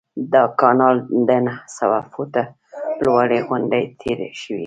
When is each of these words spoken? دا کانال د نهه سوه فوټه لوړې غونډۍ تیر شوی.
دا 0.33 0.43
کانال 0.59 0.95
د 1.27 1.29
نهه 1.45 1.63
سوه 1.77 1.99
فوټه 2.11 2.43
لوړې 3.05 3.39
غونډۍ 3.47 3.83
تیر 3.99 4.19
شوی. 4.41 4.59